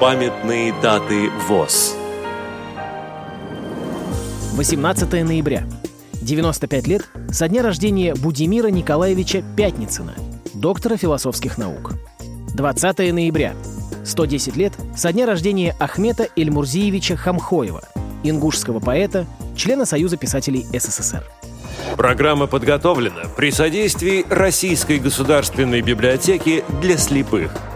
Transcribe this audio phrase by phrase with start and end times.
[0.00, 1.94] Памятные даты ВОЗ.
[4.54, 5.64] 18 ноября.
[6.22, 10.14] 95 лет со дня рождения Будимира Николаевича Пятницына,
[10.54, 11.92] доктора философских наук.
[12.54, 13.52] 20 ноября.
[14.06, 17.82] 110 лет со дня рождения Ахмета Эльмурзиевича Хамхоева,
[18.22, 21.30] ингушского поэта, члена Союза писателей СССР.
[21.98, 27.52] Программа подготовлена при содействии Российской государственной библиотеки для слепых–